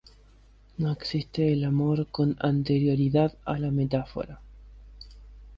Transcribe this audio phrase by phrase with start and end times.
[0.79, 4.39] No existe el amor con anterioridad a la metáfora.